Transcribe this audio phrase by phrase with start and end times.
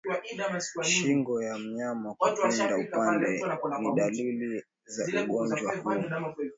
[0.89, 3.41] Shingo ya mnyama kupinda upande
[3.79, 6.41] ni dalili za ugonjwa huu